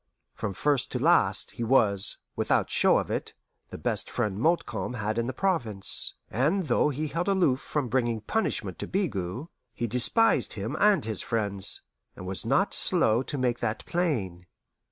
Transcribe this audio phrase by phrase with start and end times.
[0.33, 3.35] From first to last, he was, without show of it,
[3.69, 8.21] the best friend Montcalm had in the province; and though he held aloof from bringing
[8.21, 9.45] punishment to Bigot,
[9.75, 11.83] he despised him and his friends,
[12.15, 14.47] and was not slow to make that plain.